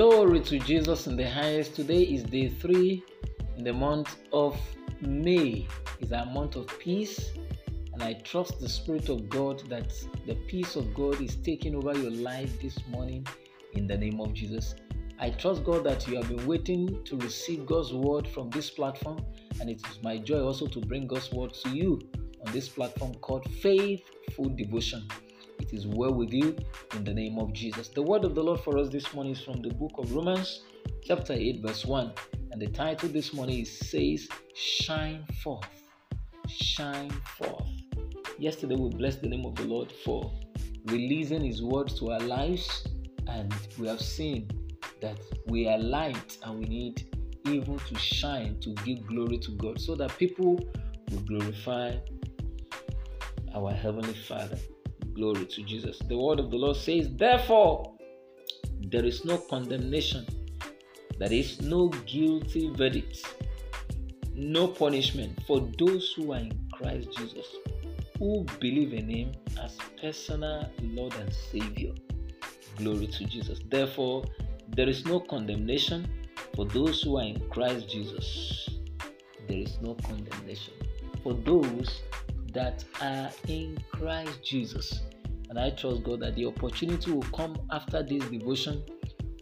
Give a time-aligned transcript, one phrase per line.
[0.00, 1.76] Glory to Jesus in the highest.
[1.76, 3.04] Today is day three
[3.58, 4.58] in the month of
[5.02, 5.66] May.
[6.00, 7.32] Is our month of peace,
[7.92, 9.92] and I trust the Spirit of God that
[10.26, 13.26] the peace of God is taking over your life this morning
[13.74, 14.74] in the name of Jesus.
[15.18, 19.22] I trust God that you have been waiting to receive God's word from this platform,
[19.60, 22.00] and it is my joy also to bring God's word to you
[22.46, 25.06] on this platform called Faithful Devotion.
[25.60, 26.56] It is well with you
[26.96, 27.88] in the name of Jesus.
[27.88, 30.62] The word of the Lord for us this morning is from the book of Romans,
[31.04, 32.12] chapter 8, verse 1.
[32.52, 35.68] And the title this morning says, Shine Forth.
[36.48, 37.68] Shine Forth.
[38.38, 40.32] Yesterday we blessed the name of the Lord for
[40.86, 42.88] releasing His word to our lives,
[43.26, 44.48] and we have seen
[45.02, 49.78] that we are light and we need even to shine to give glory to God
[49.78, 50.58] so that people
[51.10, 51.96] will glorify
[53.54, 54.58] our Heavenly Father.
[55.14, 55.98] Glory to Jesus.
[56.08, 57.94] The word of the Lord says, Therefore,
[58.80, 60.26] there is no condemnation,
[61.18, 63.24] there is no guilty verdict,
[64.34, 67.46] no punishment for those who are in Christ Jesus,
[68.18, 71.92] who believe in Him as personal Lord and Savior.
[72.76, 73.60] Glory to Jesus.
[73.68, 74.24] Therefore,
[74.68, 76.08] there is no condemnation
[76.54, 78.68] for those who are in Christ Jesus.
[79.48, 80.74] There is no condemnation
[81.22, 82.00] for those
[82.52, 85.00] that are in Christ Jesus.
[85.48, 88.82] And I trust God that the opportunity will come after this devotion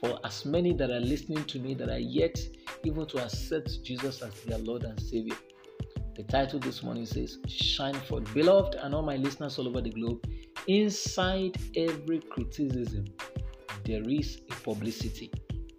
[0.00, 2.38] for as many that are listening to me that are yet
[2.84, 5.36] even to accept Jesus as their Lord and Savior.
[6.16, 8.34] The title this morning says, Shine Forth.
[8.34, 10.26] Beloved, and all my listeners all over the globe,
[10.66, 13.06] inside every criticism,
[13.84, 15.32] there is a publicity.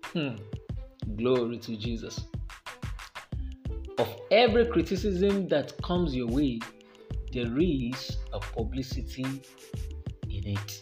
[0.06, 0.36] Hmm.
[1.18, 2.22] Glory to Jesus.
[3.98, 6.60] Of every criticism that comes your way,
[7.34, 9.26] there is a publicity
[10.30, 10.82] in it.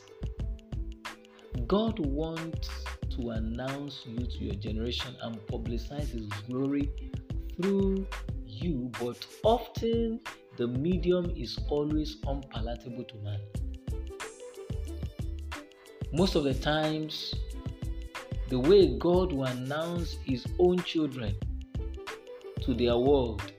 [1.65, 2.69] God wants
[3.11, 6.89] to announce you to your generation and publicize His glory
[7.55, 8.05] through
[8.45, 10.19] you, but often
[10.57, 13.39] the medium is always unpalatable to man.
[16.11, 17.33] Most of the times,
[18.49, 21.33] the way God will announce His own children
[22.61, 23.53] to their world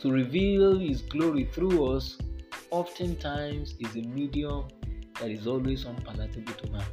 [0.00, 2.16] to reveal His glory through us
[2.70, 4.68] oftentimes is a medium
[5.20, 6.84] that is always unpalatable to man.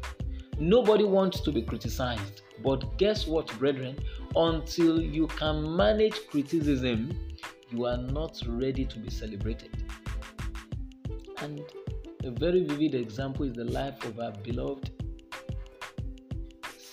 [0.60, 3.98] Nobody wants to be criticized, but guess what, brethren?
[4.36, 7.18] Until you can manage criticism,
[7.70, 9.84] you are not ready to be celebrated.
[11.40, 11.62] And
[12.24, 14.92] a very vivid example is the life of our beloved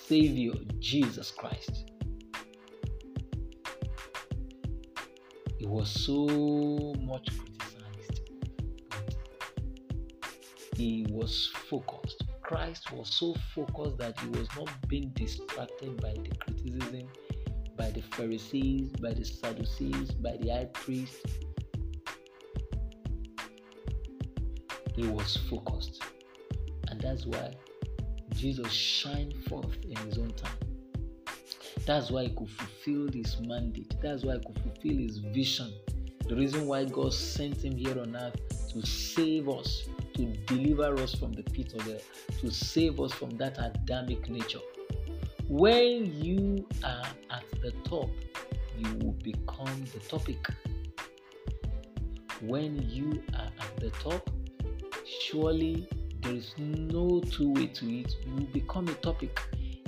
[0.06, 1.90] Savior, Jesus Christ.
[5.64, 8.20] He was so much criticized,
[10.76, 12.22] he was focused.
[12.42, 17.08] Christ was so focused that he was not being distracted by the criticism,
[17.78, 21.24] by the Pharisees, by the Sadducees, by the high priest.
[24.94, 26.02] He was focused.
[26.88, 27.54] And that's why
[28.34, 30.63] Jesus shined forth in his own time.
[31.86, 33.94] That's why he could fulfill his mandate.
[34.02, 35.72] That's why he could fulfill his vision.
[36.28, 41.14] The reason why God sent him here on earth to save us, to deliver us
[41.14, 42.08] from the pit of death,
[42.40, 44.60] to save us from that Adamic nature.
[45.48, 48.08] When you are at the top,
[48.78, 50.48] you will become the topic.
[52.40, 54.30] When you are at the top,
[55.20, 55.86] surely
[56.22, 58.16] there is no two way to it.
[58.26, 59.38] You will become a topic.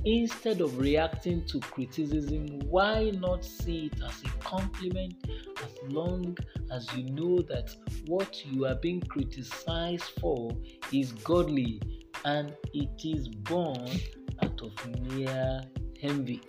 [0.06, 5.16] Instead of reacting to criticism, why not see it as a compliment
[5.64, 6.38] as long
[6.70, 7.74] as you know that
[8.06, 10.52] what you are being criticized for
[10.92, 11.82] is godly
[12.24, 13.84] and it is born
[14.44, 15.60] out of mere
[16.02, 16.40] envy?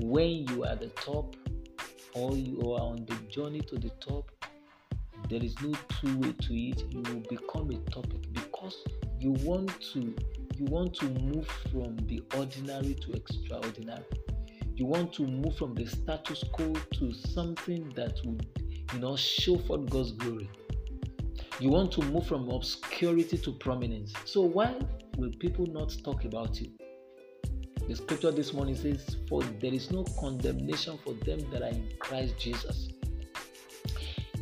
[0.00, 1.36] When you are at the top
[2.14, 4.28] or you are on the journey to the top,
[5.28, 6.82] there is no two way to it.
[6.90, 8.76] You will become a topic because
[9.20, 10.16] you want to
[10.60, 14.04] you want to move from the ordinary to extraordinary.
[14.76, 18.46] You want to move from the status quo to something that would,
[18.92, 20.50] you know, show forth God's glory.
[21.60, 24.12] You want to move from obscurity to prominence.
[24.26, 24.78] So why
[25.16, 26.70] will people not talk about you?
[27.88, 31.88] The scripture this morning says, For there is no condemnation for them that are in
[32.00, 32.90] Christ Jesus.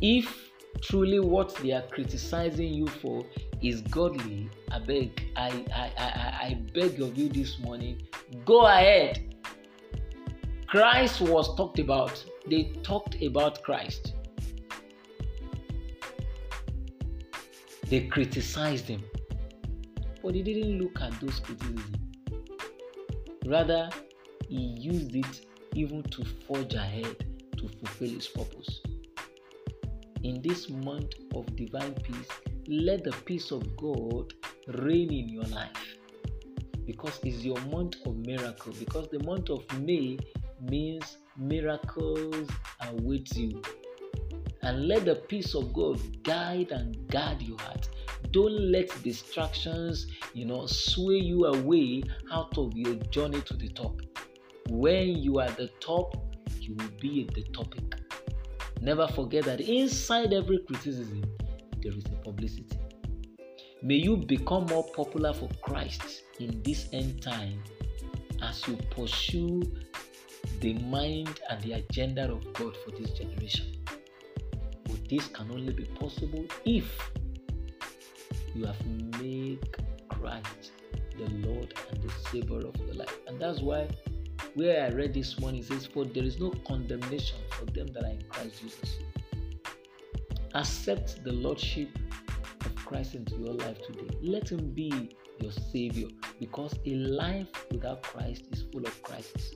[0.01, 0.51] If
[0.81, 3.25] truly what they are criticizing you for
[3.61, 8.01] is godly, I beg, I, I, I, I beg of you this morning,
[8.45, 9.35] go ahead.
[10.67, 12.23] Christ was talked about.
[12.47, 14.13] They talked about Christ.
[17.87, 19.03] They criticized him.
[20.21, 21.95] But he didn't look at those criticisms.
[23.45, 23.89] Rather,
[24.47, 27.25] he used it even to forge ahead
[27.57, 28.81] to fulfill his purpose.
[30.23, 32.27] In this month of divine peace,
[32.69, 34.31] let the peace of God
[34.67, 35.97] reign in your life
[36.85, 38.73] because it's your month of miracle.
[38.77, 40.19] Because the month of May
[40.61, 42.47] means miracles
[42.87, 43.61] await you.
[44.61, 47.89] And let the peace of God guide and guard your heart.
[48.31, 53.99] Don't let distractions, you know, sway you away out of your journey to the top.
[54.69, 56.15] When you are the top,
[56.59, 57.95] you will be the topic.
[58.81, 61.23] Never forget that inside every criticism,
[61.81, 62.77] there is a publicity.
[63.81, 67.63] May you become more popular for Christ in this end time
[68.41, 69.61] as you pursue
[70.59, 73.73] the mind and the agenda of God for this generation.
[74.83, 77.11] But this can only be possible if
[78.53, 78.85] you have
[79.21, 79.59] made
[80.09, 80.71] Christ
[81.17, 83.17] the Lord and the Savior of your life.
[83.27, 83.87] And that's why
[84.55, 88.03] where I read this morning it says, For there is no condemnation for them that
[88.03, 88.97] are in Christ Jesus.
[90.55, 91.89] Accept the Lordship
[92.65, 94.17] of Christ into your life today.
[94.21, 96.07] Let Him be your Savior
[96.39, 99.55] because a life without Christ is full of crisis.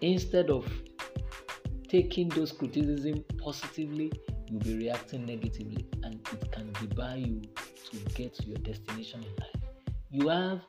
[0.00, 0.70] Instead of
[1.88, 4.12] taking those criticism positively,
[4.48, 7.42] you'll be reacting negatively and it can debar you
[7.90, 9.58] to get to your destination in life.
[10.10, 10.60] You have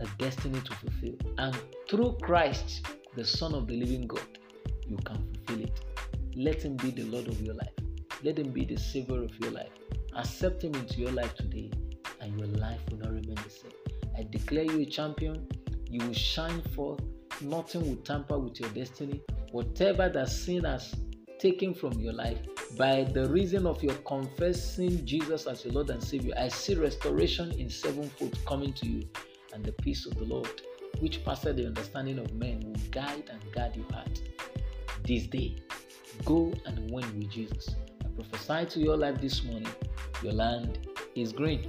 [0.00, 1.56] a destiny to fulfill, and
[1.88, 2.86] through Christ,
[3.16, 4.38] the Son of the living God,
[4.86, 5.80] you can fulfill it.
[6.40, 7.74] Let Him be the Lord of your life,
[8.22, 9.72] let Him be the Savior of your life.
[10.14, 11.68] Accept Him into your life today,
[12.20, 13.72] and your life will not remain the same.
[14.16, 15.48] I declare you a champion,
[15.90, 17.00] you will shine forth,
[17.40, 19.20] nothing will tamper with your destiny.
[19.50, 20.94] Whatever that sin has
[21.40, 22.38] taken from your life,
[22.76, 27.50] by the reason of your confessing Jesus as your Lord and Savior, I see restoration
[27.50, 29.08] in sevenfold coming to you,
[29.52, 30.62] and the peace of the Lord,
[31.00, 34.22] which passes the understanding of men, will guide and guard your heart.
[35.04, 35.56] This day,
[36.24, 37.76] go and win with Jesus.
[38.04, 39.68] I prophesy to your life this morning
[40.22, 40.78] your land
[41.14, 41.66] is green.